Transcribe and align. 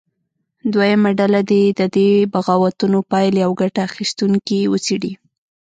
دویمه 0.73 1.11
ډله 1.19 1.41
دې 1.51 1.63
د 1.79 1.81
دې 1.95 2.09
بغاوتونو 2.33 2.97
پایلې 3.11 3.41
او 3.47 3.51
ګټه 3.61 3.81
اخیستونکي 3.89 4.59
وڅېړي. 4.71 5.13